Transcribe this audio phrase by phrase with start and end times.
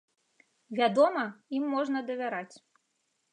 [0.79, 1.25] Вядома,
[1.59, 2.51] ім можна давяраць.